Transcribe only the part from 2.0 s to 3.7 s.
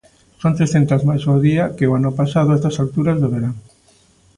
pasado a estas alturas do verán.